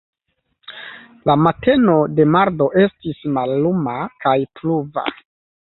[1.31, 5.07] La mateno de mardo estis malluma kaj pluva.